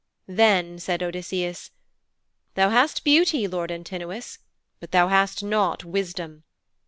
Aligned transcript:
Then 0.25 0.79
said 0.79 1.03
Odysseus, 1.03 1.69
'Thou 2.55 2.69
hast 2.71 3.03
beauty, 3.03 3.47
lord 3.47 3.71
Antinous, 3.71 4.39
but 4.79 4.89
thou 4.91 5.09
hast 5.09 5.43
not 5.43 5.83
wisdom. 5.85 6.43